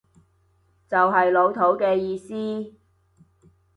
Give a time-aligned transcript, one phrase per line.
[0.89, 2.73] 就係老土嘅意思